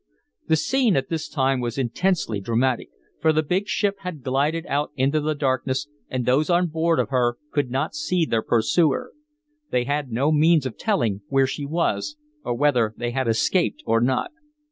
The 0.47 0.55
scene 0.55 0.95
at 0.95 1.09
this 1.09 1.29
time 1.29 1.59
was 1.59 1.77
intensely 1.77 2.39
dramatic; 2.41 2.89
for 3.21 3.31
the 3.31 3.43
big 3.43 3.67
ship 3.67 3.97
had 3.99 4.23
glided 4.23 4.65
out 4.65 4.91
into 4.95 5.21
the 5.21 5.35
darkness 5.35 5.87
and 6.09 6.25
those 6.25 6.49
on 6.49 6.69
board 6.69 6.97
of 6.97 7.09
her 7.09 7.37
could 7.51 7.69
not 7.69 7.93
see 7.93 8.25
their 8.25 8.41
pursuer. 8.41 9.11
They 9.69 9.83
had 9.83 10.11
no 10.11 10.31
means 10.31 10.65
of 10.65 10.75
telling 10.75 11.21
where 11.27 11.45
she 11.45 11.67
was, 11.67 12.15
or 12.43 12.55
whether 12.55 12.95
they 12.97 13.11
had 13.11 13.27
escaped 13.27 13.83
or 13.85 14.01
not. 14.01 14.31